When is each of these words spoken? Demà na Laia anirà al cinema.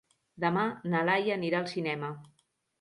Demà 0.43 0.63
na 0.95 1.03
Laia 1.11 1.37
anirà 1.37 1.61
al 1.61 1.71
cinema. 1.77 2.13